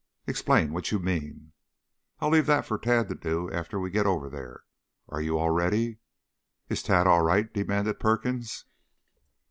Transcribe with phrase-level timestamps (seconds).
[0.25, 1.51] "Explain what you mean!"
[2.19, 4.63] "I'll leave that for Tad to do after we get over there.
[5.09, 5.99] Are you all ready?"
[6.69, 8.65] "Is Tad all right?" demanded Perkins.